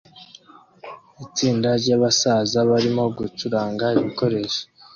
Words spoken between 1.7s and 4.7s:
ryabasaza barimo gucuranga ibikoresho